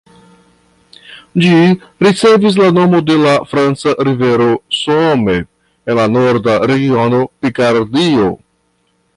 Ĝi 1.43 1.57
ricevis 2.07 2.57
la 2.61 2.69
nomo 2.79 3.01
de 3.11 3.17
la 3.25 3.35
franca 3.53 3.93
rivero 4.09 4.49
Somme, 4.81 5.39
en 5.91 6.03
la 6.03 6.11
Norda 6.17 6.59
regiono 6.73 7.25
Pikardio. 7.45 8.33